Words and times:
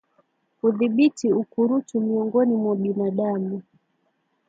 Kudhibiti 0.59 1.27
ukurutu 1.41 1.93
miongoni 2.05 2.53
mwa 2.61 2.73
binadamu 2.81 3.55